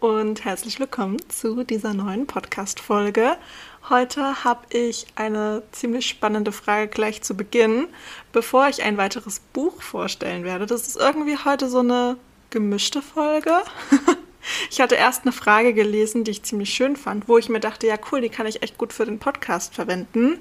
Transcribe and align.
und 0.00 0.44
herzlich 0.44 0.78
willkommen 0.78 1.16
zu 1.28 1.64
dieser 1.64 1.92
neuen 1.92 2.26
Podcast-Folge. 2.26 3.36
Heute 3.88 4.44
habe 4.44 4.60
ich 4.70 5.06
eine 5.16 5.62
ziemlich 5.72 6.06
spannende 6.06 6.52
Frage 6.52 6.88
gleich 6.88 7.22
zu 7.22 7.36
Beginn, 7.36 7.88
bevor 8.32 8.68
ich 8.68 8.82
ein 8.82 8.96
weiteres 8.96 9.40
Buch 9.40 9.82
vorstellen 9.82 10.44
werde. 10.44 10.66
Das 10.66 10.86
ist 10.86 10.96
irgendwie 10.96 11.36
heute 11.44 11.68
so 11.68 11.80
eine 11.80 12.16
gemischte 12.50 13.02
Folge. 13.02 13.62
Ich 14.70 14.80
hatte 14.80 14.94
erst 14.94 15.24
eine 15.24 15.32
Frage 15.32 15.74
gelesen, 15.74 16.24
die 16.24 16.30
ich 16.30 16.42
ziemlich 16.42 16.70
schön 16.70 16.96
fand, 16.96 17.28
wo 17.28 17.36
ich 17.36 17.50
mir 17.50 17.60
dachte, 17.60 17.86
ja 17.86 17.96
cool, 18.10 18.22
die 18.22 18.30
kann 18.30 18.46
ich 18.46 18.62
echt 18.62 18.78
gut 18.78 18.94
für 18.94 19.04
den 19.04 19.18
Podcast 19.18 19.74
verwenden. 19.74 20.38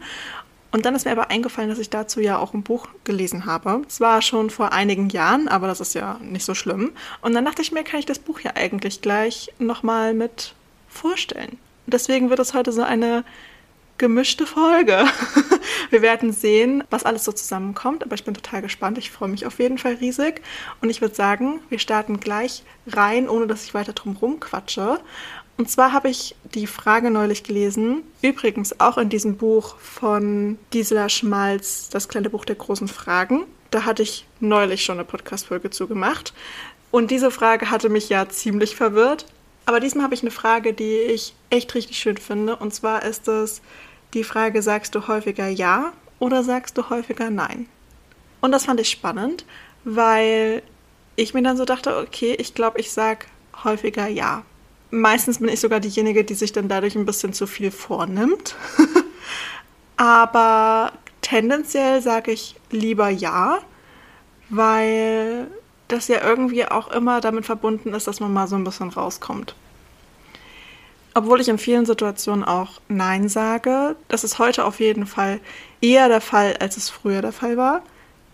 Und 0.71 0.85
dann 0.85 0.95
ist 0.95 1.05
mir 1.05 1.11
aber 1.11 1.29
eingefallen, 1.29 1.69
dass 1.69 1.79
ich 1.79 1.89
dazu 1.89 2.19
ja 2.19 2.37
auch 2.37 2.53
ein 2.53 2.63
Buch 2.63 2.87
gelesen 3.03 3.45
habe. 3.45 3.83
Es 3.87 4.01
war 4.01 4.21
schon 4.21 4.49
vor 4.49 4.73
einigen 4.73 5.09
Jahren, 5.09 5.47
aber 5.47 5.67
das 5.67 5.79
ist 5.79 5.93
ja 5.93 6.19
nicht 6.21 6.45
so 6.45 6.53
schlimm. 6.53 6.91
Und 7.21 7.33
dann 7.33 7.45
dachte 7.45 7.61
ich 7.61 7.71
mir, 7.71 7.83
kann 7.83 7.99
ich 7.99 8.05
das 8.05 8.19
Buch 8.19 8.41
ja 8.41 8.51
eigentlich 8.55 9.01
gleich 9.01 9.53
nochmal 9.59 10.13
mit 10.13 10.53
vorstellen. 10.89 11.57
deswegen 11.85 12.29
wird 12.29 12.39
es 12.39 12.53
heute 12.53 12.71
so 12.71 12.81
eine 12.81 13.23
gemischte 13.97 14.45
Folge. 14.45 15.05
Wir 15.89 16.01
werden 16.01 16.31
sehen, 16.31 16.83
was 16.89 17.05
alles 17.05 17.23
so 17.23 17.31
zusammenkommt, 17.31 18.03
aber 18.03 18.15
ich 18.15 18.23
bin 18.23 18.33
total 18.33 18.61
gespannt. 18.61 18.97
Ich 18.97 19.11
freue 19.11 19.29
mich 19.29 19.45
auf 19.45 19.59
jeden 19.59 19.77
Fall 19.77 19.95
riesig. 19.95 20.41
Und 20.81 20.89
ich 20.89 21.01
würde 21.01 21.15
sagen, 21.15 21.61
wir 21.69 21.79
starten 21.79 22.19
gleich 22.19 22.63
rein, 22.87 23.29
ohne 23.29 23.47
dass 23.47 23.63
ich 23.63 23.73
weiter 23.73 23.93
drum 23.93 24.17
rumquatsche. 24.17 24.99
Und 25.57 25.71
zwar 25.71 25.91
habe 25.91 26.09
ich 26.09 26.35
die 26.53 26.67
Frage 26.67 27.09
neulich 27.09 27.43
gelesen, 27.43 28.03
übrigens 28.21 28.79
auch 28.79 28.97
in 28.99 29.09
diesem 29.09 29.37
Buch 29.37 29.77
von 29.79 30.59
Gisela 30.69 31.09
Schmalz, 31.09 31.89
das 31.89 32.07
kleine 32.07 32.29
Buch 32.29 32.45
der 32.45 32.55
großen 32.55 32.87
Fragen. 32.87 33.45
Da 33.71 33.83
hatte 33.83 34.03
ich 34.03 34.25
neulich 34.39 34.85
schon 34.85 34.97
eine 34.97 35.03
Podcast-Folge 35.03 35.71
zugemacht. 35.71 36.33
Und 36.91 37.09
diese 37.09 37.31
Frage 37.31 37.71
hatte 37.71 37.89
mich 37.89 38.07
ja 38.07 38.29
ziemlich 38.29 38.75
verwirrt. 38.75 39.25
Aber 39.65 39.79
diesmal 39.79 40.05
habe 40.05 40.13
ich 40.13 40.21
eine 40.21 40.31
Frage, 40.31 40.73
die 40.73 40.93
ich 40.93 41.33
echt 41.49 41.73
richtig 41.73 41.97
schön 41.97 42.17
finde. 42.17 42.55
Und 42.55 42.73
zwar 42.73 43.03
ist 43.03 43.27
es 43.27 43.61
die 44.13 44.23
Frage, 44.23 44.61
sagst 44.61 44.93
du 44.93 45.07
häufiger 45.07 45.47
ja 45.47 45.91
oder 46.19 46.43
sagst 46.43 46.77
du 46.77 46.89
häufiger 46.89 47.31
nein? 47.31 47.67
Und 48.41 48.51
das 48.51 48.65
fand 48.65 48.79
ich 48.79 48.89
spannend, 48.89 49.43
weil 49.83 50.61
ich 51.15 51.33
mir 51.33 51.41
dann 51.41 51.57
so 51.57 51.65
dachte, 51.65 51.97
okay, 51.97 52.35
ich 52.39 52.53
glaube, 52.53 52.79
ich 52.79 52.91
sage 52.91 53.25
häufiger 53.63 54.07
ja 54.07 54.43
meistens 54.91 55.39
bin 55.39 55.49
ich 55.49 55.59
sogar 55.59 55.79
diejenige, 55.79 56.23
die 56.23 56.33
sich 56.33 56.51
dann 56.51 56.67
dadurch 56.67 56.95
ein 56.95 57.05
bisschen 57.05 57.33
zu 57.33 57.47
viel 57.47 57.71
vornimmt. 57.71 58.55
Aber 59.97 60.91
tendenziell 61.21 62.01
sage 62.01 62.31
ich 62.31 62.55
lieber 62.71 63.09
ja, 63.09 63.59
weil 64.49 65.47
das 65.87 66.07
ja 66.07 66.23
irgendwie 66.23 66.65
auch 66.65 66.89
immer 66.89 67.21
damit 67.21 67.45
verbunden 67.45 67.93
ist, 67.93 68.07
dass 68.07 68.19
man 68.19 68.33
mal 68.33 68.47
so 68.47 68.55
ein 68.55 68.63
bisschen 68.63 68.89
rauskommt. 68.89 69.55
Obwohl 71.13 71.41
ich 71.41 71.49
in 71.49 71.57
vielen 71.57 71.85
Situationen 71.85 72.43
auch 72.43 72.79
Nein 72.89 73.27
sage, 73.27 73.95
das 74.07 74.23
ist 74.23 74.37
heute 74.37 74.65
auf 74.65 74.79
jeden 74.79 75.07
Fall 75.07 75.39
eher 75.81 76.09
der 76.09 76.21
Fall, 76.21 76.55
als 76.59 76.77
es 76.77 76.89
früher 76.89 77.21
der 77.21 77.31
Fall 77.31 77.57
war. 77.57 77.81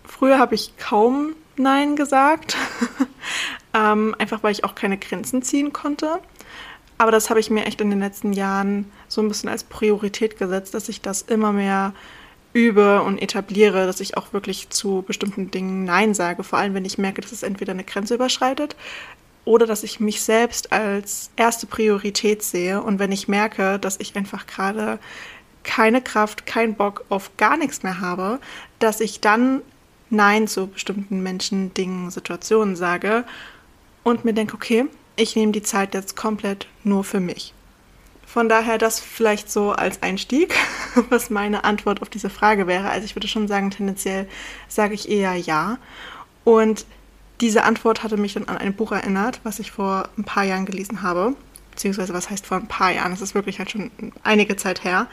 Früher 0.04 0.38
habe 0.38 0.54
ich 0.54 0.76
kaum 0.76 1.34
Nein 1.56 1.96
gesagt, 1.96 2.56
ähm, 3.74 4.14
einfach 4.18 4.42
weil 4.42 4.52
ich 4.52 4.64
auch 4.64 4.74
keine 4.74 4.98
Grenzen 4.98 5.42
ziehen 5.42 5.72
konnte. 5.72 6.18
Aber 6.98 7.10
das 7.10 7.28
habe 7.30 7.40
ich 7.40 7.50
mir 7.50 7.66
echt 7.66 7.80
in 7.80 7.90
den 7.90 8.00
letzten 8.00 8.32
Jahren 8.32 8.90
so 9.08 9.20
ein 9.20 9.28
bisschen 9.28 9.48
als 9.48 9.64
Priorität 9.64 10.38
gesetzt, 10.38 10.74
dass 10.74 10.88
ich 10.88 11.00
das 11.00 11.22
immer 11.22 11.52
mehr 11.52 11.92
übe 12.52 13.02
und 13.02 13.20
etabliere, 13.20 13.86
dass 13.86 14.00
ich 14.00 14.16
auch 14.16 14.32
wirklich 14.32 14.70
zu 14.70 15.02
bestimmten 15.06 15.50
Dingen 15.50 15.84
Nein 15.84 16.14
sage. 16.14 16.44
Vor 16.44 16.58
allem, 16.58 16.74
wenn 16.74 16.84
ich 16.84 16.98
merke, 16.98 17.20
dass 17.20 17.32
es 17.32 17.42
entweder 17.42 17.72
eine 17.72 17.84
Grenze 17.84 18.14
überschreitet 18.14 18.76
oder 19.44 19.66
dass 19.66 19.82
ich 19.82 20.00
mich 20.00 20.22
selbst 20.22 20.72
als 20.72 21.30
erste 21.36 21.66
Priorität 21.66 22.42
sehe. 22.42 22.80
Und 22.80 23.00
wenn 23.00 23.12
ich 23.12 23.28
merke, 23.28 23.78
dass 23.78 23.98
ich 24.00 24.16
einfach 24.16 24.46
gerade 24.46 25.00
keine 25.64 26.00
Kraft, 26.00 26.46
keinen 26.46 26.74
Bock 26.74 27.04
auf 27.08 27.36
gar 27.36 27.56
nichts 27.56 27.82
mehr 27.82 28.00
habe, 28.00 28.38
dass 28.78 29.00
ich 29.00 29.20
dann 29.20 29.62
Nein 30.10 30.46
zu 30.46 30.68
bestimmten 30.68 31.22
Menschen, 31.22 31.74
Dingen, 31.74 32.10
Situationen 32.10 32.76
sage 32.76 33.24
und 34.04 34.24
mir 34.24 34.32
denke, 34.32 34.54
okay, 34.54 34.86
ich 35.16 35.36
nehme 35.36 35.52
die 35.52 35.62
Zeit 35.62 35.94
jetzt 35.94 36.16
komplett 36.16 36.66
nur 36.82 37.04
für 37.04 37.20
mich. 37.20 37.54
Von 38.26 38.48
daher 38.48 38.78
das 38.78 38.98
vielleicht 38.98 39.50
so 39.50 39.70
als 39.70 40.02
Einstieg, 40.02 40.54
was 41.08 41.30
meine 41.30 41.64
Antwort 41.64 42.02
auf 42.02 42.08
diese 42.08 42.30
Frage 42.30 42.66
wäre. 42.66 42.90
Also 42.90 43.04
ich 43.04 43.14
würde 43.14 43.28
schon 43.28 43.46
sagen, 43.46 43.70
tendenziell 43.70 44.28
sage 44.66 44.94
ich 44.94 45.08
eher 45.08 45.36
ja. 45.36 45.78
Und 46.42 46.84
diese 47.40 47.64
Antwort 47.64 48.02
hatte 48.02 48.16
mich 48.16 48.34
dann 48.34 48.48
an 48.48 48.58
ein 48.58 48.74
Buch 48.74 48.92
erinnert, 48.92 49.40
was 49.44 49.58
ich 49.58 49.70
vor 49.70 50.08
ein 50.18 50.24
paar 50.24 50.44
Jahren 50.44 50.66
gelesen 50.66 51.02
habe. 51.02 51.34
Beziehungsweise, 51.70 52.14
was 52.14 52.30
heißt 52.30 52.46
vor 52.46 52.56
ein 52.56 52.68
paar 52.68 52.92
Jahren? 52.92 53.12
Es 53.12 53.20
ist 53.20 53.34
wirklich 53.34 53.58
halt 53.58 53.70
schon 53.70 53.90
einige 54.22 54.56
Zeit 54.56 54.84
her. 54.84 55.08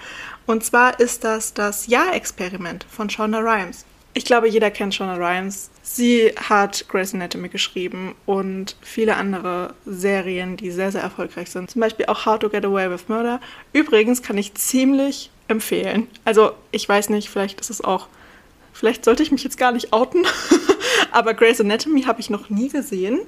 Und 0.45 0.63
zwar 0.63 0.99
ist 0.99 1.23
das 1.23 1.53
das 1.53 1.87
Ja-Experiment 1.87 2.85
von 2.89 3.09
Shonda 3.09 3.39
Rhimes. 3.39 3.85
Ich 4.13 4.25
glaube, 4.25 4.49
jeder 4.49 4.71
kennt 4.71 4.93
Shonda 4.93 5.15
Rhimes. 5.15 5.69
Sie 5.83 6.33
hat 6.35 6.85
Grey's 6.89 7.13
Anatomy 7.13 7.47
geschrieben 7.47 8.15
und 8.25 8.75
viele 8.81 9.15
andere 9.15 9.73
Serien, 9.85 10.57
die 10.57 10.71
sehr, 10.71 10.91
sehr 10.91 11.01
erfolgreich 11.01 11.49
sind. 11.49 11.71
Zum 11.71 11.79
Beispiel 11.79 12.07
auch 12.07 12.25
How 12.25 12.37
to 12.37 12.49
Get 12.49 12.65
Away 12.65 12.89
with 12.89 13.07
Murder. 13.07 13.39
Übrigens 13.71 14.21
kann 14.21 14.37
ich 14.37 14.53
ziemlich 14.55 15.31
empfehlen. 15.47 16.07
Also, 16.25 16.51
ich 16.71 16.87
weiß 16.87 17.09
nicht, 17.09 17.29
vielleicht 17.29 17.61
ist 17.61 17.69
es 17.69 17.83
auch. 17.83 18.07
Vielleicht 18.73 19.05
sollte 19.05 19.23
ich 19.23 19.31
mich 19.31 19.43
jetzt 19.43 19.57
gar 19.57 19.71
nicht 19.71 19.93
outen. 19.93 20.25
Aber 21.11 21.33
Grey's 21.33 21.61
Anatomy 21.61 22.03
habe 22.03 22.19
ich 22.19 22.29
noch 22.29 22.49
nie 22.49 22.69
gesehen. 22.69 23.19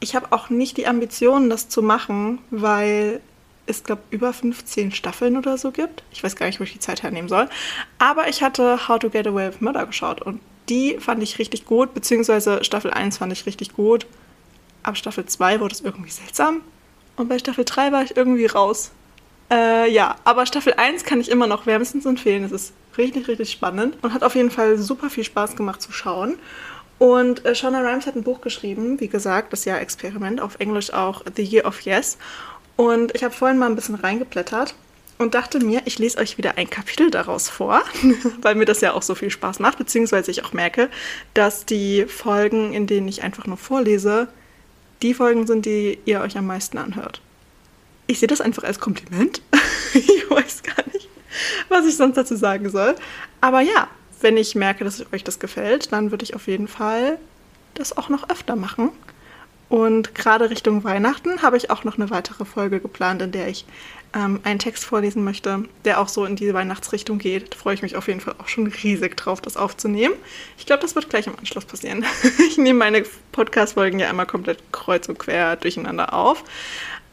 Ich 0.00 0.14
habe 0.14 0.32
auch 0.32 0.50
nicht 0.50 0.76
die 0.76 0.86
Ambition, 0.86 1.48
das 1.48 1.68
zu 1.68 1.82
machen, 1.82 2.38
weil 2.50 3.20
es, 3.66 3.84
glaube 3.84 4.02
über 4.10 4.32
15 4.32 4.92
Staffeln 4.92 5.36
oder 5.36 5.58
so 5.58 5.70
gibt. 5.70 6.02
Ich 6.12 6.22
weiß 6.22 6.36
gar 6.36 6.46
nicht, 6.46 6.60
wo 6.60 6.64
ich 6.64 6.72
die 6.72 6.78
Zeit 6.78 7.02
hernehmen 7.02 7.28
soll. 7.28 7.48
Aber 7.98 8.28
ich 8.28 8.42
hatte 8.42 8.88
How 8.88 8.98
to 8.98 9.10
Get 9.10 9.26
Away 9.26 9.48
with 9.48 9.60
Murder 9.60 9.86
geschaut 9.86 10.22
und 10.22 10.40
die 10.68 10.98
fand 10.98 11.22
ich 11.22 11.38
richtig 11.38 11.64
gut, 11.64 11.94
beziehungsweise 11.94 12.64
Staffel 12.64 12.90
1 12.90 13.18
fand 13.18 13.32
ich 13.32 13.46
richtig 13.46 13.72
gut. 13.74 14.06
Ab 14.82 14.96
Staffel 14.96 15.26
2 15.26 15.60
wurde 15.60 15.74
es 15.74 15.80
irgendwie 15.80 16.10
seltsam. 16.10 16.60
Und 17.16 17.28
bei 17.28 17.38
Staffel 17.38 17.64
3 17.64 17.92
war 17.92 18.02
ich 18.02 18.16
irgendwie 18.16 18.46
raus. 18.46 18.90
Äh, 19.50 19.90
ja, 19.90 20.16
aber 20.24 20.44
Staffel 20.46 20.74
1 20.74 21.04
kann 21.04 21.20
ich 21.20 21.30
immer 21.30 21.46
noch 21.46 21.66
wärmstens 21.66 22.04
empfehlen. 22.04 22.44
Es 22.44 22.52
ist 22.52 22.72
richtig, 22.98 23.28
richtig 23.28 23.50
spannend 23.52 23.96
und 24.02 24.12
hat 24.12 24.24
auf 24.24 24.34
jeden 24.34 24.50
Fall 24.50 24.76
super 24.78 25.08
viel 25.08 25.24
Spaß 25.24 25.56
gemacht 25.56 25.80
zu 25.80 25.92
schauen. 25.92 26.36
Und 26.98 27.44
äh, 27.44 27.54
Shonda 27.54 27.80
Rhimes 27.80 28.06
hat 28.06 28.16
ein 28.16 28.22
Buch 28.22 28.40
geschrieben, 28.40 29.00
wie 29.00 29.08
gesagt, 29.08 29.52
das 29.52 29.66
Jahr-Experiment, 29.66 30.40
auf 30.40 30.58
Englisch 30.58 30.92
auch 30.92 31.22
The 31.34 31.42
Year 31.42 31.66
of 31.66 31.82
Yes. 31.82 32.16
Und 32.76 33.14
ich 33.14 33.24
habe 33.24 33.34
vorhin 33.34 33.58
mal 33.58 33.68
ein 33.68 33.74
bisschen 33.74 33.94
reingeblättert 33.94 34.74
und 35.18 35.34
dachte 35.34 35.60
mir, 35.60 35.82
ich 35.86 35.98
lese 35.98 36.18
euch 36.18 36.36
wieder 36.36 36.58
ein 36.58 36.68
Kapitel 36.68 37.10
daraus 37.10 37.48
vor, 37.48 37.82
weil 38.42 38.54
mir 38.54 38.66
das 38.66 38.80
ja 38.80 38.92
auch 38.92 39.02
so 39.02 39.14
viel 39.14 39.30
Spaß 39.30 39.60
macht, 39.60 39.78
beziehungsweise 39.78 40.30
ich 40.30 40.44
auch 40.44 40.52
merke, 40.52 40.90
dass 41.34 41.64
die 41.64 42.04
Folgen, 42.06 42.74
in 42.74 42.86
denen 42.86 43.08
ich 43.08 43.22
einfach 43.22 43.46
nur 43.46 43.56
vorlese, 43.56 44.28
die 45.02 45.14
Folgen 45.14 45.46
sind, 45.46 45.66
die 45.66 45.98
ihr 46.04 46.20
euch 46.20 46.36
am 46.36 46.46
meisten 46.46 46.78
anhört. 46.78 47.20
Ich 48.06 48.20
sehe 48.20 48.28
das 48.28 48.40
einfach 48.40 48.64
als 48.64 48.78
Kompliment. 48.78 49.42
ich 49.94 50.30
weiß 50.30 50.62
gar 50.62 50.84
nicht, 50.92 51.08
was 51.68 51.86
ich 51.86 51.96
sonst 51.96 52.16
dazu 52.16 52.36
sagen 52.36 52.70
soll. 52.70 52.94
Aber 53.40 53.60
ja, 53.60 53.88
wenn 54.20 54.36
ich 54.36 54.54
merke, 54.54 54.84
dass 54.84 55.04
euch 55.12 55.24
das 55.24 55.38
gefällt, 55.38 55.92
dann 55.92 56.10
würde 56.10 56.24
ich 56.24 56.34
auf 56.34 56.46
jeden 56.46 56.68
Fall 56.68 57.18
das 57.74 57.96
auch 57.96 58.08
noch 58.08 58.28
öfter 58.30 58.56
machen. 58.56 58.90
Und 59.68 60.14
gerade 60.14 60.50
Richtung 60.50 60.84
Weihnachten 60.84 61.42
habe 61.42 61.56
ich 61.56 61.70
auch 61.70 61.82
noch 61.82 61.96
eine 61.96 62.10
weitere 62.10 62.44
Folge 62.44 62.80
geplant, 62.80 63.20
in 63.22 63.32
der 63.32 63.48
ich 63.48 63.64
ähm, 64.14 64.40
einen 64.44 64.58
Text 64.58 64.84
vorlesen 64.84 65.24
möchte, 65.24 65.64
der 65.84 66.00
auch 66.00 66.08
so 66.08 66.24
in 66.24 66.36
diese 66.36 66.54
Weihnachtsrichtung 66.54 67.18
geht. 67.18 67.52
Da 67.52 67.58
freue 67.58 67.74
ich 67.74 67.82
mich 67.82 67.96
auf 67.96 68.06
jeden 68.06 68.20
Fall 68.20 68.36
auch 68.38 68.48
schon 68.48 68.68
riesig 68.68 69.16
drauf, 69.16 69.40
das 69.40 69.56
aufzunehmen. 69.56 70.14
Ich 70.56 70.66
glaube, 70.66 70.82
das 70.82 70.94
wird 70.94 71.10
gleich 71.10 71.26
im 71.26 71.36
Anschluss 71.38 71.64
passieren. 71.64 72.04
ich 72.48 72.58
nehme 72.58 72.78
meine 72.78 73.04
Podcast-Folgen 73.32 73.98
ja 73.98 74.08
einmal 74.08 74.26
komplett 74.26 74.60
kreuz 74.72 75.08
und 75.08 75.18
quer 75.18 75.56
durcheinander 75.56 76.14
auf. 76.14 76.44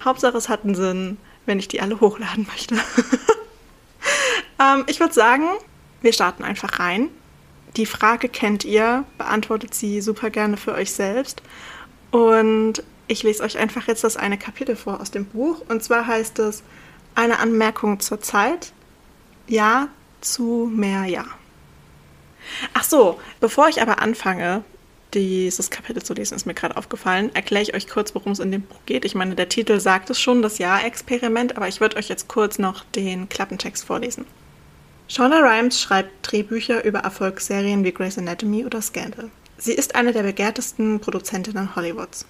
Hauptsache, 0.03 0.37
es 0.37 0.49
hat 0.49 0.63
einen 0.63 0.75
Sinn, 0.75 1.17
wenn 1.45 1.59
ich 1.59 1.67
die 1.67 1.81
alle 1.81 1.99
hochladen 1.99 2.45
möchte. 2.47 2.75
ähm, 4.59 4.83
ich 4.87 4.99
würde 4.99 5.13
sagen, 5.13 5.45
wir 6.01 6.13
starten 6.13 6.43
einfach 6.43 6.79
rein. 6.79 7.09
Die 7.77 7.87
Frage 7.87 8.29
kennt 8.29 8.63
ihr, 8.63 9.05
beantwortet 9.17 9.73
sie 9.73 10.01
super 10.01 10.29
gerne 10.29 10.57
für 10.57 10.73
euch 10.73 10.91
selbst. 10.91 11.41
Und 12.13 12.83
ich 13.07 13.23
lese 13.23 13.41
euch 13.41 13.57
einfach 13.57 13.87
jetzt 13.87 14.03
das 14.03 14.17
eine 14.17 14.37
Kapitel 14.37 14.75
vor 14.75 15.01
aus 15.01 15.09
dem 15.09 15.25
Buch. 15.25 15.63
Und 15.67 15.83
zwar 15.83 16.05
heißt 16.05 16.37
es 16.37 16.61
Eine 17.15 17.39
Anmerkung 17.39 17.99
zur 17.99 18.21
Zeit. 18.21 18.71
Ja 19.47 19.89
zu 20.21 20.69
mehr 20.71 21.05
Ja. 21.05 21.25
Ach 22.75 22.83
so, 22.83 23.19
bevor 23.39 23.67
ich 23.67 23.81
aber 23.81 23.99
anfange, 23.99 24.63
dieses 25.15 25.71
Kapitel 25.71 26.03
zu 26.03 26.13
lesen, 26.13 26.35
ist 26.35 26.45
mir 26.45 26.53
gerade 26.53 26.77
aufgefallen, 26.77 27.33
erkläre 27.33 27.63
ich 27.63 27.73
euch 27.73 27.87
kurz, 27.87 28.13
worum 28.13 28.33
es 28.33 28.39
in 28.39 28.51
dem 28.51 28.61
Buch 28.61 28.79
geht. 28.85 29.05
Ich 29.05 29.15
meine, 29.15 29.33
der 29.33 29.49
Titel 29.49 29.79
sagt 29.79 30.11
es 30.11 30.19
schon, 30.19 30.43
das 30.43 30.59
Ja-Experiment, 30.59 31.57
aber 31.57 31.67
ich 31.67 31.81
würde 31.81 31.97
euch 31.97 32.09
jetzt 32.09 32.27
kurz 32.27 32.59
noch 32.59 32.83
den 32.95 33.27
Klappentext 33.27 33.85
vorlesen. 33.85 34.25
Shonda 35.07 35.39
Rhimes 35.39 35.81
schreibt 35.81 36.11
Drehbücher 36.21 36.83
über 36.85 36.99
Erfolgsserien 36.99 37.83
wie 37.83 37.91
Grey's 37.91 38.19
Anatomy 38.19 38.65
oder 38.65 38.81
Scandal. 38.83 39.31
Sie 39.63 39.71
ist 39.71 39.95
eine 39.95 40.11
der 40.11 40.23
begehrtesten 40.23 40.99
Produzentinnen 40.99 41.73
Hollywoods. 41.73 42.25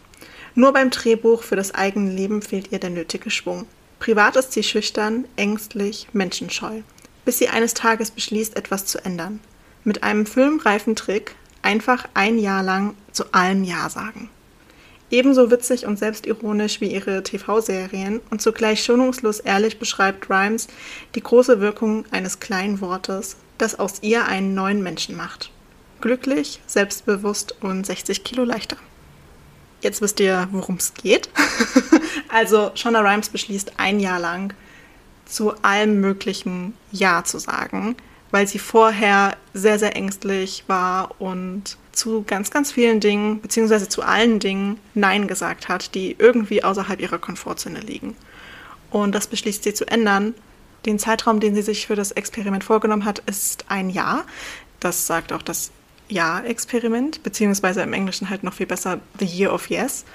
Nur 0.54 0.72
beim 0.72 0.92
Drehbuch 0.92 1.42
für 1.42 1.56
das 1.56 1.74
eigene 1.74 2.12
Leben 2.12 2.44
fehlt 2.44 2.72
ihr 2.72 2.78
der 2.78 2.92
nötige 2.92 3.32
Schwung. 3.32 3.66
Privat 3.98 4.36
ist 4.36 4.52
sie 4.52 4.62
schüchtern, 4.62 5.26
ängstlich, 5.36 6.08
menschenscheu, 6.14 6.82
bis 7.26 7.40
sie 7.40 7.50
eines 7.50 7.74
Tages 7.74 8.12
beschließt, 8.12 8.56
etwas 8.56 8.86
zu 8.86 9.04
ändern. 9.04 9.40
Mit 9.84 10.04
einem 10.04 10.28
filmreifen 10.28 10.96
Trick 10.96 11.34
einfach 11.64 12.08
ein 12.14 12.38
Jahr 12.38 12.62
lang 12.62 12.94
zu 13.12 13.24
allem 13.34 13.64
Ja 13.64 13.90
sagen. 13.90 14.30
Ebenso 15.10 15.50
witzig 15.50 15.88
und 15.88 15.98
selbstironisch 15.98 16.82
wie 16.82 16.94
ihre 16.94 17.24
TV-Serien 17.24 18.22
und 18.30 18.44
zugleich 18.44 18.84
schonungslos 18.84 19.40
ehrlich 19.40 19.80
beschreibt 19.80 20.30
Rhymes 20.30 20.68
die 21.16 21.24
große 21.24 21.60
Wirkung 21.60 22.06
eines 22.12 22.40
kleinen 22.40 22.80
Wortes, 22.80 23.38
das 23.58 23.80
aus 23.80 24.04
ihr 24.04 24.26
einen 24.26 24.54
neuen 24.54 24.84
Menschen 24.84 25.18
macht. 25.18 25.50
Glücklich, 26.04 26.60
selbstbewusst 26.68 27.56
und 27.62 27.86
60 27.86 28.26
Kilo 28.26 28.44
leichter. 28.44 28.76
Jetzt 29.80 30.02
wisst 30.02 30.20
ihr, 30.20 30.50
worum 30.52 30.76
es 30.76 30.94
geht. 30.96 31.30
also 32.28 32.72
Shonda 32.76 33.00
Rhimes 33.00 33.30
beschließt 33.30 33.80
ein 33.80 34.02
Jahr 34.02 34.20
lang 34.20 34.54
zu 35.24 35.54
allem 35.62 36.02
möglichen 36.02 36.74
Ja 36.92 37.24
zu 37.24 37.40
sagen, 37.40 37.96
weil 38.32 38.50
sie 38.50 38.60
vorher 38.60 39.38
sehr, 39.54 39.80
sehr 39.80 39.96
ängstlich 39.96 40.66
war 40.68 41.22
und 41.22 41.78
zu 41.94 42.26
ganz, 42.28 42.52
ganz 42.52 42.74
vielen 42.74 43.00
Dingen, 43.00 43.40
beziehungsweise 43.40 43.88
zu 43.88 44.02
allen 44.02 44.42
Dingen 44.42 44.82
Nein 44.96 45.26
gesagt 45.30 45.70
hat, 45.70 45.96
die 45.96 46.18
irgendwie 46.20 46.66
außerhalb 46.66 47.00
ihrer 47.00 47.18
Komfortzone 47.18 47.80
liegen. 47.80 48.18
Und 48.92 49.16
das 49.16 49.28
beschließt 49.28 49.64
sie 49.64 49.74
zu 49.74 49.88
ändern. 49.88 50.34
Den 50.86 51.00
Zeitraum, 51.00 51.40
den 51.40 51.56
sie 51.56 51.62
sich 51.62 51.88
für 51.88 51.96
das 51.96 52.12
Experiment 52.12 52.66
vorgenommen 52.66 53.06
hat, 53.06 53.20
ist 53.20 53.64
ein 53.70 53.90
Jahr. 53.90 54.26
Das 54.82 55.08
sagt 55.08 55.32
auch 55.32 55.42
das 55.42 55.72
Ja-Experiment, 56.10 57.24
beziehungsweise 57.24 57.82
im 57.82 57.94
Englischen 57.94 58.30
halt 58.30 58.44
noch 58.44 58.54
viel 58.54 58.66
besser 58.66 59.00
The 59.20 59.26
Year 59.26 59.54
of 59.54 59.70
Yes. 59.70 60.06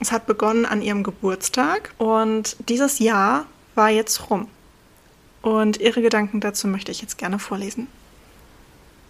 Es 0.00 0.12
hat 0.12 0.26
begonnen 0.26 0.64
an 0.64 0.82
ihrem 0.82 1.02
Geburtstag 1.02 1.92
und 1.98 2.56
dieses 2.68 2.98
Jahr 2.98 3.46
war 3.74 3.90
jetzt 3.90 4.30
rum. 4.30 4.48
Und 5.42 5.78
ihre 5.80 6.02
Gedanken 6.02 6.40
dazu 6.40 6.68
möchte 6.68 6.92
ich 6.92 7.00
jetzt 7.00 7.18
gerne 7.18 7.38
vorlesen. 7.38 7.88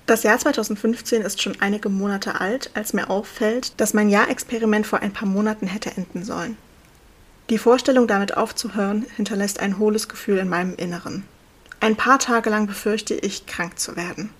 Das 0.07 0.23
Jahr 0.23 0.39
2015 0.39 1.21
ist 1.21 1.43
schon 1.43 1.61
einige 1.61 1.91
Monate 1.91 2.41
alt, 2.41 2.71
als 2.73 2.95
mir 2.95 3.11
auffällt, 3.11 3.79
dass 3.79 3.93
mein 3.93 4.09
Jahrexperiment 4.09 4.87
vor 4.87 5.01
ein 5.01 5.13
paar 5.13 5.29
Monaten 5.29 5.67
hätte 5.67 5.91
enden 5.95 6.25
sollen. 6.25 6.57
Die 7.51 7.59
Vorstellung, 7.59 8.07
damit 8.07 8.37
aufzuhören, 8.37 9.05
hinterlässt 9.17 9.61
ein 9.61 9.79
hohles 9.79 10.09
Gefühl 10.09 10.39
in 10.39 10.49
meinem 10.49 10.75
Inneren. 10.77 11.25
Ein 11.81 11.97
paar 11.97 12.19
Tage 12.19 12.51
lang 12.51 12.67
befürchte 12.67 13.15
ich, 13.15 13.47
krank 13.47 13.79
zu 13.79 13.97
werden. 13.97 14.31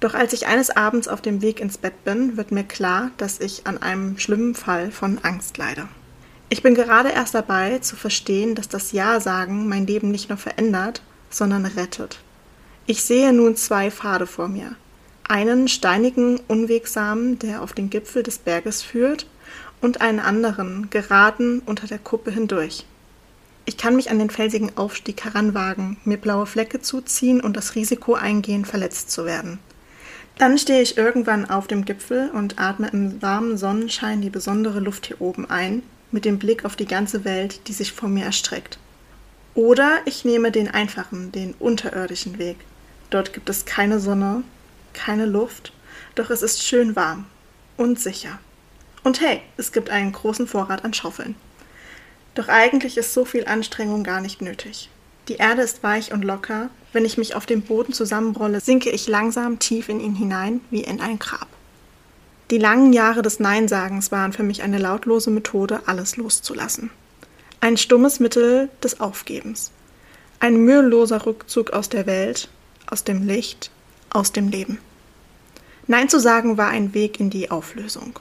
Doch 0.00 0.14
als 0.14 0.32
ich 0.32 0.46
eines 0.46 0.70
Abends 0.70 1.08
auf 1.08 1.20
dem 1.20 1.42
Weg 1.42 1.60
ins 1.60 1.78
Bett 1.78 2.04
bin, 2.04 2.36
wird 2.36 2.52
mir 2.52 2.64
klar, 2.64 3.10
dass 3.18 3.38
ich 3.38 3.66
an 3.66 3.78
einem 3.78 4.18
schlimmen 4.18 4.54
Fall 4.54 4.90
von 4.90 5.18
Angst 5.22 5.58
leide. 5.58 5.88
Ich 6.48 6.62
bin 6.62 6.74
gerade 6.74 7.10
erst 7.10 7.34
dabei 7.34 7.78
zu 7.78 7.96
verstehen, 7.96 8.54
dass 8.54 8.68
das 8.68 8.92
Ja-Sagen 8.92 9.68
mein 9.68 9.86
Leben 9.86 10.10
nicht 10.10 10.30
nur 10.30 10.38
verändert, 10.38 11.02
sondern 11.28 11.66
rettet. 11.66 12.18
Ich 12.86 13.02
sehe 13.02 13.32
nun 13.32 13.56
zwei 13.56 13.90
Pfade 13.90 14.26
vor 14.26 14.48
mir 14.48 14.74
einen 15.30 15.68
steinigen, 15.68 16.40
unwegsamen, 16.48 17.38
der 17.38 17.62
auf 17.62 17.72
den 17.72 17.88
Gipfel 17.88 18.24
des 18.24 18.38
Berges 18.38 18.82
führt, 18.82 19.26
und 19.80 20.00
einen 20.00 20.18
anderen, 20.18 20.90
geraden, 20.90 21.62
unter 21.64 21.86
der 21.86 22.00
Kuppe 22.00 22.32
hindurch. 22.32 22.84
Ich 23.64 23.76
kann 23.76 23.94
mich 23.94 24.10
an 24.10 24.18
den 24.18 24.28
felsigen 24.28 24.76
Aufstieg 24.76 25.24
heranwagen, 25.24 25.98
mir 26.04 26.16
blaue 26.16 26.46
Flecke 26.46 26.82
zuziehen 26.82 27.40
und 27.40 27.56
das 27.56 27.76
Risiko 27.76 28.14
eingehen, 28.14 28.64
verletzt 28.64 29.12
zu 29.12 29.24
werden. 29.24 29.60
Dann 30.40 30.56
stehe 30.56 30.80
ich 30.80 30.96
irgendwann 30.96 31.50
auf 31.50 31.66
dem 31.66 31.84
Gipfel 31.84 32.30
und 32.30 32.58
atme 32.58 32.88
im 32.88 33.20
warmen 33.20 33.58
Sonnenschein 33.58 34.22
die 34.22 34.30
besondere 34.30 34.80
Luft 34.80 35.04
hier 35.04 35.20
oben 35.20 35.50
ein, 35.50 35.82
mit 36.12 36.24
dem 36.24 36.38
Blick 36.38 36.64
auf 36.64 36.76
die 36.76 36.86
ganze 36.86 37.26
Welt, 37.26 37.68
die 37.68 37.74
sich 37.74 37.92
vor 37.92 38.08
mir 38.08 38.24
erstreckt. 38.24 38.78
Oder 39.52 39.98
ich 40.06 40.24
nehme 40.24 40.50
den 40.50 40.70
einfachen, 40.70 41.30
den 41.30 41.52
unterirdischen 41.58 42.38
Weg. 42.38 42.56
Dort 43.10 43.34
gibt 43.34 43.50
es 43.50 43.66
keine 43.66 44.00
Sonne, 44.00 44.42
keine 44.94 45.26
Luft, 45.26 45.74
doch 46.14 46.30
es 46.30 46.40
ist 46.40 46.66
schön 46.66 46.96
warm 46.96 47.26
und 47.76 48.00
sicher. 48.00 48.38
Und 49.04 49.20
hey, 49.20 49.42
es 49.58 49.72
gibt 49.72 49.90
einen 49.90 50.12
großen 50.12 50.46
Vorrat 50.46 50.86
an 50.86 50.94
Schaufeln. 50.94 51.34
Doch 52.34 52.48
eigentlich 52.48 52.96
ist 52.96 53.12
so 53.12 53.26
viel 53.26 53.44
Anstrengung 53.44 54.04
gar 54.04 54.22
nicht 54.22 54.40
nötig. 54.40 54.88
Die 55.28 55.36
Erde 55.36 55.62
ist 55.62 55.82
weich 55.82 56.12
und 56.12 56.24
locker, 56.24 56.70
wenn 56.92 57.04
ich 57.04 57.18
mich 57.18 57.34
auf 57.34 57.46
dem 57.46 57.62
Boden 57.62 57.92
zusammenrolle, 57.92 58.60
sinke 58.60 58.90
ich 58.90 59.06
langsam 59.06 59.58
tief 59.58 59.88
in 59.88 60.00
ihn 60.00 60.14
hinein, 60.14 60.60
wie 60.70 60.82
in 60.82 61.00
ein 61.00 61.18
Grab. 61.18 61.46
Die 62.50 62.58
langen 62.58 62.92
Jahre 62.92 63.22
des 63.22 63.38
Neinsagens 63.38 64.10
waren 64.10 64.32
für 64.32 64.42
mich 64.42 64.62
eine 64.62 64.78
lautlose 64.78 65.30
Methode, 65.30 65.82
alles 65.86 66.16
loszulassen. 66.16 66.90
Ein 67.60 67.76
stummes 67.76 68.18
Mittel 68.18 68.70
des 68.82 68.98
Aufgebens. 68.98 69.70
Ein 70.40 70.56
müheloser 70.56 71.26
Rückzug 71.26 71.70
aus 71.70 71.88
der 71.90 72.06
Welt, 72.06 72.48
aus 72.86 73.04
dem 73.04 73.24
Licht, 73.24 73.70
aus 74.10 74.32
dem 74.32 74.48
Leben. 74.48 74.78
Nein 75.86 76.08
zu 76.08 76.18
sagen 76.18 76.56
war 76.56 76.68
ein 76.68 76.92
Weg 76.92 77.20
in 77.20 77.30
die 77.30 77.50
Auflösung. 77.50 78.18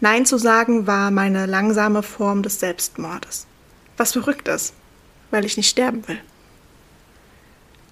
Nein 0.00 0.26
zu 0.26 0.36
sagen 0.36 0.86
war 0.86 1.10
meine 1.10 1.46
langsame 1.46 2.02
Form 2.02 2.42
des 2.42 2.60
Selbstmordes. 2.60 3.46
Was 3.96 4.12
verrückt 4.12 4.48
ist, 4.48 4.74
weil 5.30 5.44
ich 5.44 5.56
nicht 5.56 5.68
sterben 5.68 6.06
will. 6.08 6.20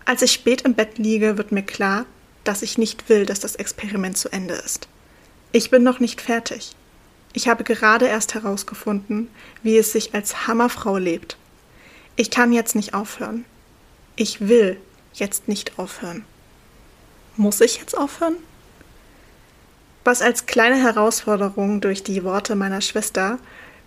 Als 0.05 0.23
ich 0.23 0.33
spät 0.33 0.63
im 0.63 0.75
Bett 0.75 0.99
liege, 0.99 1.39
wird 1.39 1.53
mir 1.53 1.63
klar, 1.63 2.07
dass 2.45 2.63
ich 2.63 2.79
nicht 2.79 3.09
will, 3.09 3.27
dass 3.27 3.41
das 3.41 3.57
Experiment 3.57 4.19
zu 4.19 4.31
Ende 4.31 4.55
ist. 4.55 4.89
Ich 5.53 5.71
bin 5.71 5.83
noch 5.83 6.01
nicht 6.01 6.21
fertig. 6.21 6.75
Ich 7.33 7.49
habe 7.49 7.65
gerade 7.65 8.07
erst 8.07 8.35
herausgefunden, 8.35 9.29
wie 9.63 9.77
es 9.77 9.93
sich 9.93 10.15
als 10.15 10.47
Hammerfrau 10.47 10.99
lebt. 10.99 11.37
Ich 12.17 12.31
kann 12.31 12.53
jetzt 12.53 12.77
nicht 12.77 12.95
aufhören. 12.95 13.45
Ich 14.15 14.49
will 14.49 14.79
jetzt 15.15 15.49
nicht 15.49 15.79
aufhören. 15.79 16.25
Muss 17.37 17.61
ich 17.61 17.79
jetzt 17.79 17.97
aufhören? 17.97 18.37
Was 20.05 20.23
als 20.23 20.47
kleine 20.47 20.77
Herausforderung 20.77 21.81
durch 21.81 22.05
die 22.05 22.23
Worte 22.23 22.55
meiner 22.55 22.83
Schwester 22.83 23.39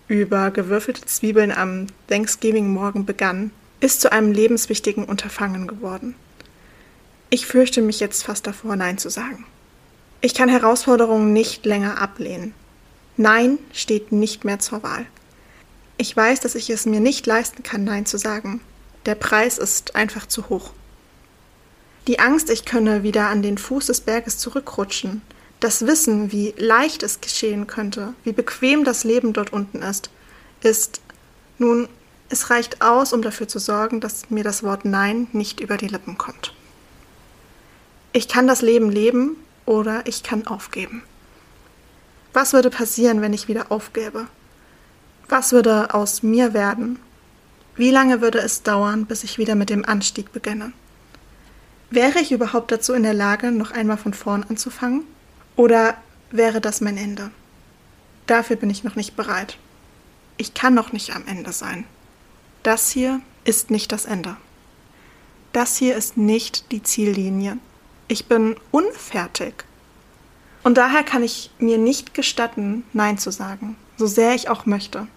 über 0.07 0.51
gewürfelte 0.51 1.05
Zwiebeln 1.05 1.51
am 1.51 1.87
Thanksgiving-Morgen 2.07 3.05
begann, 3.05 3.51
ist 3.79 4.01
zu 4.01 4.11
einem 4.11 4.31
lebenswichtigen 4.31 5.03
Unterfangen 5.03 5.67
geworden. 5.67 6.15
Ich 7.29 7.45
fürchte 7.45 7.81
mich 7.81 7.99
jetzt 7.99 8.23
fast 8.23 8.47
davor, 8.47 8.75
Nein 8.75 8.97
zu 8.97 9.09
sagen. 9.09 9.45
Ich 10.21 10.33
kann 10.33 10.49
Herausforderungen 10.49 11.33
nicht 11.33 11.65
länger 11.65 12.01
ablehnen. 12.01 12.53
Nein 13.17 13.59
steht 13.73 14.11
nicht 14.11 14.45
mehr 14.45 14.59
zur 14.59 14.81
Wahl. 14.83 15.05
Ich 15.97 16.15
weiß, 16.15 16.39
dass 16.39 16.55
ich 16.55 16.69
es 16.69 16.85
mir 16.85 16.99
nicht 16.99 17.25
leisten 17.25 17.63
kann, 17.63 17.83
Nein 17.83 18.05
zu 18.05 18.17
sagen. 18.17 18.61
Der 19.05 19.15
Preis 19.15 19.57
ist 19.57 19.95
einfach 19.95 20.25
zu 20.27 20.49
hoch. 20.49 20.71
Die 22.07 22.19
Angst, 22.19 22.49
ich 22.49 22.65
könne 22.65 23.03
wieder 23.03 23.27
an 23.27 23.41
den 23.41 23.57
Fuß 23.57 23.87
des 23.87 24.01
Berges 24.01 24.37
zurückrutschen, 24.37 25.21
das 25.59 25.85
Wissen, 25.85 26.31
wie 26.31 26.53
leicht 26.57 27.03
es 27.03 27.21
geschehen 27.21 27.67
könnte, 27.67 28.13
wie 28.23 28.31
bequem 28.31 28.83
das 28.83 29.03
Leben 29.03 29.33
dort 29.33 29.53
unten 29.53 29.81
ist, 29.81 30.09
ist, 30.61 31.01
nun, 31.57 31.87
es 32.29 32.49
reicht 32.49 32.81
aus, 32.81 33.13
um 33.13 33.21
dafür 33.21 33.47
zu 33.47 33.59
sorgen, 33.59 33.99
dass 34.01 34.29
mir 34.29 34.43
das 34.43 34.63
Wort 34.63 34.85
Nein 34.85 35.27
nicht 35.31 35.59
über 35.59 35.77
die 35.77 35.87
Lippen 35.87 36.17
kommt. 36.17 36.53
Ich 38.13 38.27
kann 38.27 38.47
das 38.47 38.61
Leben 38.61 38.91
leben 38.91 39.37
oder 39.65 40.05
ich 40.05 40.23
kann 40.23 40.45
aufgeben. 40.47 41.03
Was 42.33 42.53
würde 42.53 42.69
passieren, 42.69 43.21
wenn 43.21 43.33
ich 43.33 43.47
wieder 43.47 43.71
aufgäbe? 43.71 44.27
Was 45.29 45.51
würde 45.51 45.93
aus 45.93 46.23
mir 46.23 46.53
werden? 46.53 46.99
Wie 47.75 47.91
lange 47.91 48.21
würde 48.21 48.39
es 48.39 48.63
dauern, 48.63 49.05
bis 49.05 49.23
ich 49.23 49.37
wieder 49.37 49.55
mit 49.55 49.69
dem 49.69 49.85
Anstieg 49.85 50.31
beginne? 50.31 50.73
Wäre 51.89 52.19
ich 52.19 52.31
überhaupt 52.31 52.71
dazu 52.71 52.93
in 52.93 53.03
der 53.03 53.13
Lage, 53.13 53.51
noch 53.51 53.71
einmal 53.71 53.97
von 53.97 54.13
vorn 54.13 54.45
anzufangen? 54.49 55.03
Oder 55.57 55.97
wäre 56.31 56.61
das 56.61 56.81
mein 56.81 56.97
Ende? 56.97 57.31
Dafür 58.27 58.55
bin 58.55 58.69
ich 58.69 58.83
noch 58.83 58.95
nicht 58.95 59.15
bereit. 59.15 59.57
Ich 60.37 60.53
kann 60.53 60.73
noch 60.73 60.93
nicht 60.93 61.15
am 61.15 61.25
Ende 61.25 61.51
sein. 61.51 61.83
Das 62.63 62.91
hier 62.91 63.21
ist 63.43 63.71
nicht 63.71 63.91
das 63.91 64.05
Ende. 64.05 64.37
Das 65.53 65.75
hier 65.75 65.95
ist 65.95 66.15
nicht 66.15 66.71
die 66.71 66.83
Ziellinie. 66.83 67.57
Ich 68.07 68.27
bin 68.27 68.55
unfertig. 68.71 69.65
Und 70.63 70.77
daher 70.77 71.03
kann 71.03 71.23
ich 71.23 71.49
mir 71.57 71.77
nicht 71.77 72.13
gestatten, 72.13 72.83
Nein 72.93 73.17
zu 73.17 73.31
sagen, 73.31 73.77
so 73.97 74.05
sehr 74.05 74.35
ich 74.35 74.49
auch 74.49 74.65
möchte. 74.65 75.07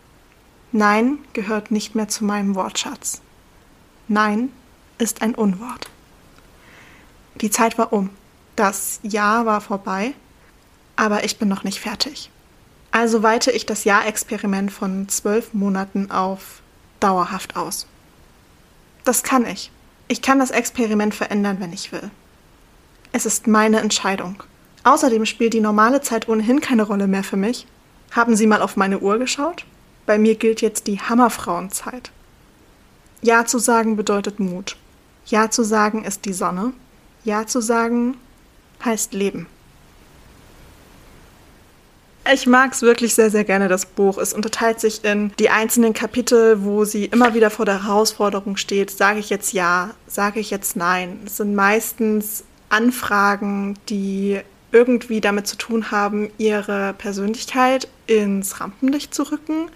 Nein 0.72 1.18
gehört 1.34 1.70
nicht 1.70 1.94
mehr 1.94 2.08
zu 2.08 2.24
meinem 2.24 2.54
Wortschatz. 2.54 3.20
Nein 4.08 4.50
ist 4.96 5.20
ein 5.20 5.34
Unwort. 5.34 5.90
Die 7.40 7.50
Zeit 7.50 7.76
war 7.76 7.92
um. 7.92 8.10
Das 8.56 9.00
Jahr 9.02 9.44
war 9.46 9.60
vorbei, 9.60 10.14
aber 11.00 11.24
ich 11.24 11.38
bin 11.38 11.48
noch 11.48 11.64
nicht 11.64 11.80
fertig. 11.80 12.30
Also 12.90 13.22
weite 13.22 13.50
ich 13.50 13.64
das 13.64 13.84
Jahrexperiment 13.84 14.70
von 14.70 15.08
zwölf 15.08 15.54
Monaten 15.54 16.10
auf 16.10 16.60
dauerhaft 17.00 17.56
aus. 17.56 17.86
Das 19.04 19.22
kann 19.22 19.46
ich. 19.46 19.70
Ich 20.08 20.20
kann 20.20 20.38
das 20.38 20.50
Experiment 20.50 21.14
verändern, 21.14 21.56
wenn 21.58 21.72
ich 21.72 21.90
will. 21.90 22.10
Es 23.12 23.24
ist 23.24 23.46
meine 23.46 23.80
Entscheidung. 23.80 24.42
Außerdem 24.84 25.24
spielt 25.24 25.54
die 25.54 25.62
normale 25.62 26.02
Zeit 26.02 26.28
ohnehin 26.28 26.60
keine 26.60 26.82
Rolle 26.82 27.06
mehr 27.06 27.24
für 27.24 27.38
mich. 27.38 27.66
Haben 28.10 28.36
Sie 28.36 28.46
mal 28.46 28.60
auf 28.60 28.76
meine 28.76 28.98
Uhr 28.98 29.18
geschaut? 29.18 29.64
Bei 30.04 30.18
mir 30.18 30.34
gilt 30.34 30.60
jetzt 30.60 30.86
die 30.86 31.00
Hammerfrauenzeit. 31.00 32.10
Ja 33.22 33.46
zu 33.46 33.58
sagen 33.58 33.96
bedeutet 33.96 34.38
Mut. 34.38 34.76
Ja 35.24 35.50
zu 35.50 35.62
sagen 35.62 36.04
ist 36.04 36.26
die 36.26 36.34
Sonne. 36.34 36.74
Ja 37.24 37.46
zu 37.46 37.62
sagen 37.62 38.18
heißt 38.84 39.14
Leben. 39.14 39.46
Ich 42.32 42.46
mag 42.46 42.72
es 42.72 42.82
wirklich 42.82 43.14
sehr, 43.14 43.30
sehr 43.30 43.42
gerne, 43.42 43.66
das 43.66 43.86
Buch. 43.86 44.16
Es 44.16 44.32
unterteilt 44.32 44.78
sich 44.78 45.04
in 45.04 45.32
die 45.40 45.50
einzelnen 45.50 45.94
Kapitel, 45.94 46.62
wo 46.62 46.84
sie 46.84 47.06
immer 47.06 47.34
wieder 47.34 47.50
vor 47.50 47.64
der 47.64 47.84
Herausforderung 47.84 48.56
steht, 48.56 48.90
sage 48.90 49.18
ich 49.18 49.30
jetzt 49.30 49.52
ja, 49.52 49.90
sage 50.06 50.38
ich 50.38 50.50
jetzt 50.50 50.76
nein. 50.76 51.18
Es 51.26 51.38
sind 51.38 51.56
meistens 51.56 52.44
Anfragen, 52.68 53.76
die 53.88 54.40
irgendwie 54.70 55.20
damit 55.20 55.48
zu 55.48 55.56
tun 55.56 55.90
haben, 55.90 56.30
ihre 56.38 56.94
Persönlichkeit 56.98 57.88
ins 58.06 58.60
Rampenlicht 58.60 59.12
zu 59.12 59.24
rücken, 59.24 59.68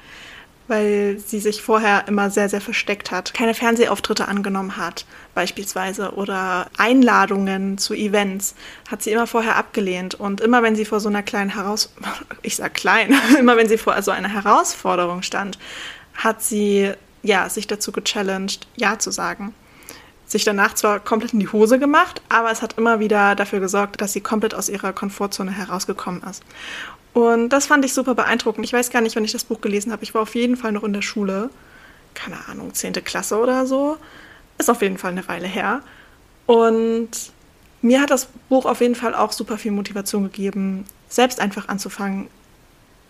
weil 0.66 1.18
sie 1.18 1.40
sich 1.40 1.62
vorher 1.62 2.09
immer 2.09 2.30
sehr, 2.30 2.49
sehr 2.49 2.61
versteckt 2.61 3.11
hat, 3.11 3.35
keine 3.35 3.54
Fernsehauftritte 3.54 4.28
angenommen 4.28 4.76
hat, 4.76 5.04
beispielsweise, 5.35 6.12
oder 6.14 6.68
Einladungen 6.78 7.78
zu 7.78 7.94
Events 7.94 8.54
hat 8.90 9.02
sie 9.02 9.12
immer 9.12 9.26
vorher 9.26 9.56
abgelehnt. 9.56 10.14
Und 10.14 10.40
immer 10.40 10.62
wenn 10.62 10.76
sie 10.76 10.85
vor 10.85 11.00
so 11.00 11.09
einer 11.09 11.23
kleinen 11.23 11.50
Herausforderung, 11.50 12.26
ich 12.42 12.56
sag 12.56 12.75
klein, 12.75 13.14
immer 13.38 13.56
wenn 13.56 13.68
sie 13.68 13.78
vor 13.78 14.00
so 14.02 14.11
einer 14.11 14.33
Herausforderung 14.33 15.23
stand, 15.23 15.59
hat 16.14 16.42
sie 16.42 16.92
ja 17.23 17.49
sich 17.49 17.66
dazu 17.66 17.92
gechallenged, 17.92 18.66
Ja 18.76 18.99
zu 18.99 19.11
sagen 19.11 19.54
sich 20.26 20.44
danach 20.44 20.75
zwar 20.75 21.00
komplett 21.00 21.33
in 21.33 21.40
die 21.40 21.52
Hose 21.52 21.78
gemacht, 21.78 22.23
aber 22.28 22.50
es 22.50 22.62
hat 22.62 22.78
immer 22.78 22.99
wieder 22.99 23.35
dafür 23.35 23.61
gesorgt, 23.61 24.00
dass 24.00 24.12
sie 24.12 24.21
komplett 24.21 24.54
aus 24.54 24.68
ihrer 24.68 24.92
Komfortzone 24.92 25.50
herausgekommen 25.50 26.23
ist. 26.23 26.42
Und 27.14 27.50
das 27.50 27.66
fand 27.66 27.85
ich 27.85 27.94
super 27.94 28.14
beeindruckend. 28.14 28.66
Ich 28.66 28.73
weiß 28.73 28.90
gar 28.90 29.00
nicht, 29.00 29.16
wann 29.16 29.25
ich 29.25 29.33
das 29.33 29.44
Buch 29.44 29.61
gelesen 29.61 29.92
habe. 29.92 30.02
Ich 30.02 30.14
war 30.14 30.23
auf 30.23 30.35
jeden 30.35 30.56
Fall 30.56 30.73
noch 30.73 30.83
in 30.83 30.92
der 30.92 31.02
Schule. 31.02 31.49
Keine 32.12 32.37
Ahnung, 32.49 32.75
10. 32.75 32.92
Klasse 33.04 33.38
oder 33.38 33.66
so. 33.66 33.97
Ist 34.59 34.68
auf 34.68 34.83
jeden 34.83 34.99
Fall 34.99 35.12
eine 35.12 35.26
Weile 35.28 35.47
her. 35.47 35.80
Und 36.47 37.11
mir 37.83 38.00
hat 38.00 38.11
das 38.11 38.26
Buch 38.49 38.66
auf 38.66 38.80
jeden 38.80 38.94
Fall 38.97 39.14
auch 39.14 39.33
super 39.33 39.59
viel 39.59 39.71
Motivation 39.71 40.25
gegeben, 40.25 40.85
selbst 41.09 41.40
einfach 41.40 41.68
anzufangen, 41.68 42.28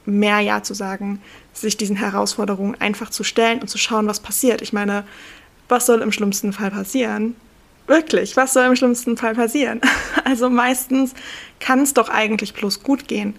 mehr 0.05 0.41
Ja 0.41 0.63
zu 0.63 0.75
sagen, 0.75 1.23
sich 1.55 1.77
diesen 1.77 1.97
Herausforderungen 1.97 2.77
einfach 2.81 3.09
zu 3.09 3.25
stellen 3.25 3.61
und 3.61 3.69
zu 3.69 3.79
schauen, 3.79 4.07
was 4.07 4.21
passiert. 4.21 4.61
Ich 4.61 4.73
meine, 4.73 5.05
was 5.69 5.87
soll 5.87 6.03
im 6.03 6.13
schlimmsten 6.13 6.53
Fall 6.53 6.71
passieren? 6.71 7.37
Wirklich, 7.87 8.37
was 8.37 8.53
soll 8.53 8.67
im 8.67 8.77
schlimmsten 8.77 9.17
Fall 9.17 9.35
passieren? 9.35 9.81
Also 10.27 10.49
meistens 10.49 11.13
kann 11.61 11.81
es 11.81 11.93
doch 11.93 12.09
eigentlich 12.09 12.55
bloß 12.55 12.83
gut 12.83 13.09
gehen. 13.09 13.37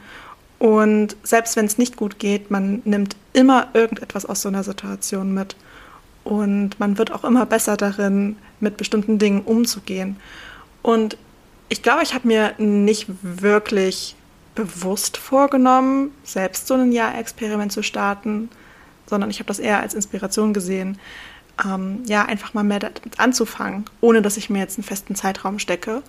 Und 0.59 1.15
selbst 1.23 1.55
wenn 1.55 1.65
es 1.65 1.77
nicht 1.77 1.97
gut 1.97 2.19
geht, 2.19 2.49
man 2.49 2.81
nimmt 2.85 3.15
immer 3.33 3.67
irgendetwas 3.73 4.25
aus 4.25 4.41
so 4.41 4.49
einer 4.49 4.63
Situation 4.63 5.33
mit. 5.33 5.55
Und 6.23 6.79
man 6.79 6.97
wird 6.97 7.11
auch 7.11 7.23
immer 7.23 7.45
besser 7.45 7.77
darin, 7.77 8.37
mit 8.59 8.77
bestimmten 8.77 9.19
Dingen 9.19 9.41
umzugehen. 9.41 10.17
Und 10.81 11.17
ich 11.69 11.83
glaube, 11.83 12.03
ich 12.03 12.13
habe 12.13 12.27
mir 12.27 12.53
nicht 12.57 13.07
wirklich 13.21 14.15
bewusst 14.55 15.17
vorgenommen, 15.17 16.11
selbst 16.23 16.67
so 16.67 16.75
ein 16.75 16.91
Jahr-Experiment 16.91 17.71
zu 17.71 17.83
starten, 17.83 18.49
sondern 19.05 19.29
ich 19.29 19.39
habe 19.39 19.47
das 19.47 19.59
eher 19.59 19.81
als 19.81 19.93
Inspiration 19.93 20.53
gesehen, 20.53 20.97
ähm, 21.63 22.03
ja, 22.05 22.25
einfach 22.25 22.53
mal 22.53 22.63
mehr 22.63 22.79
damit 22.79 23.19
anzufangen, 23.19 23.85
ohne 24.01 24.21
dass 24.21 24.37
ich 24.37 24.49
mir 24.49 24.59
jetzt 24.59 24.77
einen 24.77 24.83
festen 24.83 25.15
Zeitraum 25.15 25.59
stecke. 25.59 26.01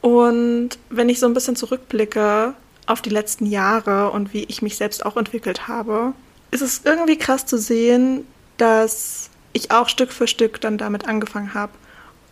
Und 0.00 0.70
wenn 0.90 1.08
ich 1.08 1.20
so 1.20 1.26
ein 1.26 1.34
bisschen 1.34 1.56
zurückblicke 1.56 2.54
auf 2.86 3.02
die 3.02 3.10
letzten 3.10 3.46
Jahre 3.46 4.10
und 4.10 4.32
wie 4.32 4.44
ich 4.44 4.62
mich 4.62 4.76
selbst 4.76 5.04
auch 5.04 5.16
entwickelt 5.16 5.68
habe, 5.68 6.12
ist 6.50 6.62
es 6.62 6.82
irgendwie 6.84 7.16
krass 7.16 7.46
zu 7.46 7.58
sehen, 7.58 8.26
dass 8.56 9.30
ich 9.52 9.70
auch 9.70 9.88
Stück 9.88 10.12
für 10.12 10.26
Stück 10.26 10.60
dann 10.60 10.78
damit 10.78 11.08
angefangen 11.08 11.54
habe 11.54 11.72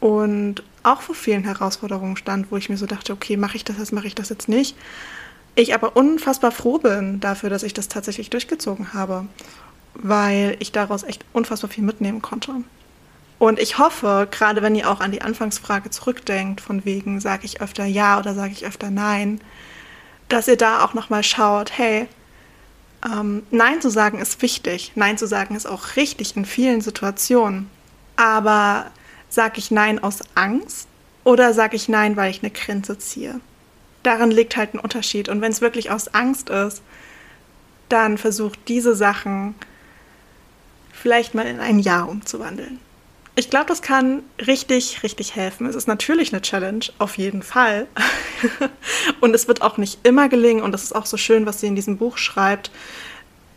und 0.00 0.62
auch 0.82 1.02
vor 1.02 1.14
vielen 1.14 1.44
Herausforderungen 1.44 2.16
stand, 2.16 2.50
wo 2.50 2.56
ich 2.56 2.68
mir 2.68 2.76
so 2.76 2.86
dachte, 2.86 3.12
okay, 3.12 3.36
mache 3.36 3.56
ich 3.56 3.64
das 3.64 3.78
jetzt, 3.78 3.92
mache 3.92 4.06
ich 4.06 4.14
das 4.14 4.30
jetzt 4.30 4.48
nicht. 4.48 4.76
Ich 5.54 5.74
aber 5.74 5.96
unfassbar 5.96 6.52
froh 6.52 6.78
bin 6.78 7.20
dafür, 7.20 7.50
dass 7.50 7.62
ich 7.62 7.74
das 7.74 7.88
tatsächlich 7.88 8.30
durchgezogen 8.30 8.94
habe 8.94 9.26
weil 9.94 10.56
ich 10.60 10.72
daraus 10.72 11.02
echt 11.02 11.24
unfassbar 11.32 11.70
viel 11.70 11.84
mitnehmen 11.84 12.22
konnte. 12.22 12.52
Und 13.38 13.58
ich 13.58 13.78
hoffe, 13.78 14.28
gerade 14.30 14.62
wenn 14.62 14.74
ihr 14.74 14.90
auch 14.90 15.00
an 15.00 15.12
die 15.12 15.22
Anfangsfrage 15.22 15.90
zurückdenkt, 15.90 16.60
von 16.60 16.84
wegen, 16.84 17.20
sage 17.20 17.46
ich 17.46 17.62
öfter 17.62 17.86
ja 17.86 18.18
oder 18.18 18.34
sage 18.34 18.52
ich 18.52 18.66
öfter 18.66 18.90
nein, 18.90 19.40
dass 20.30 20.48
ihr 20.48 20.56
da 20.56 20.84
auch 20.84 20.94
nochmal 20.94 21.22
schaut, 21.22 21.76
hey, 21.76 22.08
ähm, 23.04 23.42
Nein 23.50 23.80
zu 23.80 23.90
sagen 23.90 24.18
ist 24.18 24.40
wichtig. 24.42 24.92
Nein 24.94 25.18
zu 25.18 25.26
sagen 25.26 25.54
ist 25.54 25.66
auch 25.66 25.96
richtig 25.96 26.36
in 26.36 26.44
vielen 26.44 26.80
Situationen. 26.80 27.70
Aber 28.16 28.90
sage 29.28 29.58
ich 29.58 29.70
Nein 29.70 30.02
aus 30.02 30.20
Angst 30.34 30.88
oder 31.24 31.52
sage 31.52 31.76
ich 31.76 31.88
Nein, 31.88 32.16
weil 32.16 32.30
ich 32.30 32.42
eine 32.42 32.50
Grenze 32.50 32.98
ziehe? 32.98 33.40
Darin 34.02 34.30
liegt 34.30 34.56
halt 34.56 34.74
ein 34.74 34.78
Unterschied. 34.78 35.28
Und 35.28 35.40
wenn 35.40 35.52
es 35.52 35.60
wirklich 35.60 35.90
aus 35.90 36.08
Angst 36.08 36.50
ist, 36.50 36.82
dann 37.88 38.18
versucht 38.18 38.58
diese 38.68 38.94
Sachen 38.94 39.54
vielleicht 40.92 41.34
mal 41.34 41.46
in 41.46 41.60
ein 41.60 41.78
Ja 41.78 42.02
umzuwandeln. 42.02 42.78
Ich 43.36 43.48
glaube, 43.48 43.66
das 43.66 43.80
kann 43.80 44.22
richtig, 44.44 45.02
richtig 45.02 45.34
helfen. 45.34 45.66
Es 45.66 45.76
ist 45.76 45.86
natürlich 45.86 46.32
eine 46.32 46.42
Challenge, 46.42 46.84
auf 46.98 47.16
jeden 47.16 47.42
Fall. 47.42 47.86
und 49.20 49.34
es 49.34 49.48
wird 49.48 49.62
auch 49.62 49.76
nicht 49.78 50.00
immer 50.02 50.28
gelingen. 50.28 50.62
Und 50.62 50.72
das 50.72 50.82
ist 50.82 50.94
auch 50.94 51.06
so 51.06 51.16
schön, 51.16 51.46
was 51.46 51.60
sie 51.60 51.68
in 51.68 51.76
diesem 51.76 51.96
Buch 51.96 52.18
schreibt. 52.18 52.70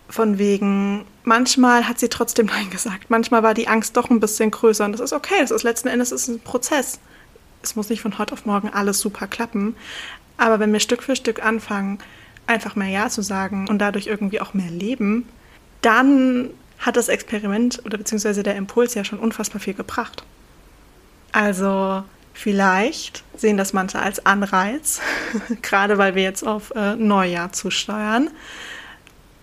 Von 0.09 0.37
wegen, 0.37 1.05
manchmal 1.23 1.87
hat 1.87 1.99
sie 1.99 2.09
trotzdem 2.09 2.45
Nein 2.53 2.69
gesagt. 2.69 3.09
Manchmal 3.09 3.43
war 3.43 3.53
die 3.53 3.67
Angst 3.67 3.97
doch 3.97 4.09
ein 4.09 4.19
bisschen 4.19 4.51
größer. 4.51 4.85
Und 4.85 4.91
das 4.91 5.01
ist 5.01 5.13
okay. 5.13 5.39
Das 5.39 5.51
ist 5.51 5.63
letzten 5.63 5.87
Endes 5.87 6.11
ist 6.11 6.27
ein 6.27 6.39
Prozess. 6.39 6.99
Es 7.63 7.75
muss 7.75 7.89
nicht 7.89 8.01
von 8.01 8.17
heute 8.17 8.33
auf 8.33 8.45
morgen 8.45 8.69
alles 8.69 8.99
super 8.99 9.27
klappen. 9.27 9.75
Aber 10.37 10.59
wenn 10.59 10.71
wir 10.71 10.79
Stück 10.79 11.01
für 11.03 11.15
Stück 11.15 11.43
anfangen, 11.43 11.99
einfach 12.45 12.75
mehr 12.75 12.89
Ja 12.89 13.09
zu 13.09 13.21
sagen 13.21 13.67
und 13.69 13.79
dadurch 13.79 14.07
irgendwie 14.07 14.41
auch 14.41 14.53
mehr 14.53 14.69
leben, 14.69 15.27
dann 15.81 16.49
hat 16.83 16.97
das 16.97 17.07
Experiment 17.07 17.81
oder 17.85 17.97
beziehungsweise 17.97 18.43
der 18.43 18.55
Impuls 18.55 18.93
ja 18.93 19.03
schon 19.03 19.19
unfassbar 19.19 19.61
viel 19.61 19.73
gebracht. 19.73 20.23
Also 21.31 22.03
vielleicht 22.33 23.23
sehen 23.35 23.57
das 23.57 23.73
manche 23.73 23.99
als 23.99 24.25
Anreiz, 24.25 24.99
gerade 25.61 25.97
weil 25.97 26.15
wir 26.15 26.23
jetzt 26.23 26.45
auf 26.45 26.71
äh, 26.75 26.95
Neujahr 26.95 27.53
zusteuern, 27.53 28.29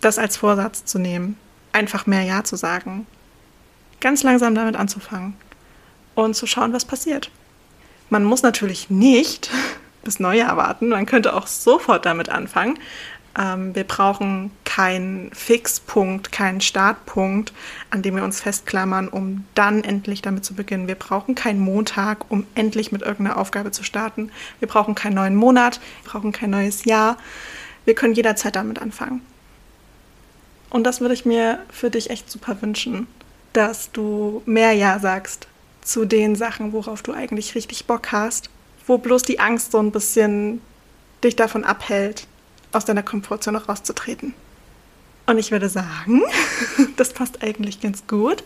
das 0.01 0.19
als 0.19 0.37
Vorsatz 0.37 0.85
zu 0.85 0.99
nehmen, 0.99 1.37
einfach 1.73 2.07
mehr 2.07 2.23
Ja 2.23 2.45
zu 2.45 2.57
sagen, 2.57 3.07
ganz 4.01 4.23
langsam 4.23 4.55
damit 4.55 4.77
anzufangen 4.77 5.35
und 6.15 6.35
zu 6.35 6.47
schauen, 6.47 6.73
was 6.75 6.85
passiert. 6.85 7.31
Man 8.11 8.25
muss 8.25 8.43
natürlich 8.43 8.91
nicht 8.91 9.51
bis 10.05 10.21
Neujahr 10.21 10.59
warten, 10.59 10.89
man 10.91 11.07
könnte 11.07 11.35
auch 11.35 11.47
sofort 11.47 12.05
damit 12.05 12.29
anfangen, 12.29 12.79
ähm, 13.39 13.75
wir 13.75 13.85
brauchen 13.85 14.51
keinen 14.65 15.33
Fixpunkt, 15.33 16.33
keinen 16.33 16.61
Startpunkt, 16.61 17.53
an 17.91 18.03
dem 18.03 18.17
wir 18.17 18.25
uns 18.25 18.41
festklammern, 18.41 19.09
um 19.09 19.45
dann 19.55 19.85
endlich 19.85 20.23
damit 20.23 20.45
zu 20.45 20.55
beginnen. 20.55 20.89
Wir 20.89 20.95
brauchen 20.95 21.35
keinen 21.35 21.61
Montag, 21.61 22.31
um 22.31 22.47
endlich 22.55 22.93
mit 22.93 23.03
irgendeiner 23.03 23.39
Aufgabe 23.39 23.71
zu 23.71 23.85
starten. 23.85 24.31
Wir 24.59 24.69
brauchen 24.69 24.95
keinen 24.95 25.15
neuen 25.15 25.37
Monat, 25.37 25.81
wir 26.03 26.13
brauchen 26.13 26.33
kein 26.33 26.51
neues 26.51 26.85
Jahr. 26.85 27.17
Wir 27.85 27.95
können 27.95 28.15
jederzeit 28.15 28.57
damit 28.57 28.81
anfangen. 28.81 29.23
Und 30.71 30.85
das 30.85 31.01
würde 31.01 31.15
ich 31.15 31.25
mir 31.25 31.61
für 31.71 31.91
dich 31.91 32.11
echt 32.11 32.31
super 32.31 32.61
wünschen, 32.63 33.07
dass 33.53 33.91
du 33.91 34.43
mehr 34.47 34.73
Ja 34.73 34.99
sagst 34.99 35.49
zu 35.83 36.05
den 36.05 36.37
Sachen, 36.37 36.73
worauf 36.73 37.03
du 37.03 37.13
eigentlich 37.13 37.55
richtig 37.55 37.87
Bock 37.87 38.13
hast, 38.13 38.51
wo 38.87 38.99
bloß 38.99 39.23
die 39.23 39.41
Angst 39.41 39.73
so 39.73 39.79
ein 39.79 39.91
bisschen 39.91 40.61
dich 41.25 41.37
davon 41.37 41.65
abhält, 41.65 42.27
aus 42.73 42.85
deiner 42.85 43.03
Komfortzone 43.03 43.65
rauszutreten. 43.65 44.35
Und 45.27 45.39
ich 45.39 45.51
würde 45.51 45.69
sagen, 45.69 46.23
das 46.97 47.13
passt 47.13 47.43
eigentlich 47.43 47.81
ganz 47.81 48.07
gut 48.07 48.43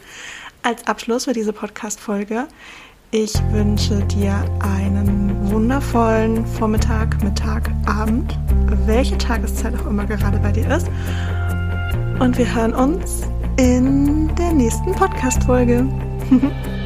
als 0.63 0.87
Abschluss 0.87 1.25
für 1.25 1.33
diese 1.33 1.53
Podcast-Folge. 1.53 2.47
Ich 3.11 3.33
wünsche 3.53 4.03
dir 4.07 4.45
einen 4.61 5.51
wundervollen 5.51 6.45
Vormittag, 6.47 7.23
Mittag, 7.23 7.71
Abend, 7.87 8.37
welche 8.87 9.17
Tageszeit 9.19 9.75
auch 9.81 9.87
immer 9.87 10.05
gerade 10.05 10.39
bei 10.39 10.51
dir 10.51 10.69
ist. 10.69 10.89
Und 12.19 12.37
wir 12.39 12.55
hören 12.55 12.75
uns 12.75 13.23
in 13.57 14.35
der 14.35 14.53
nächsten 14.53 14.93
Podcast-Folge. 14.93 15.87